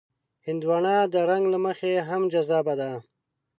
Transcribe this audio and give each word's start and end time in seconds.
هندوانه 0.45 0.95
د 1.13 1.15
رنګ 1.29 1.43
له 1.53 1.57
مخې 1.65 1.91
هم 2.09 2.21
جذابه 2.33 2.73
ده. 2.81 2.91